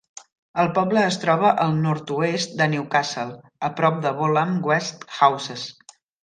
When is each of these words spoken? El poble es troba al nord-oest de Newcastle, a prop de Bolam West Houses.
El 0.61 0.69
poble 0.77 1.01
es 1.09 1.17
troba 1.25 1.51
al 1.65 1.75
nord-oest 1.83 2.55
de 2.61 2.67
Newcastle, 2.71 3.37
a 3.69 3.69
prop 3.81 4.01
de 4.07 4.15
Bolam 4.23 4.57
West 4.71 5.07
Houses. 5.21 5.69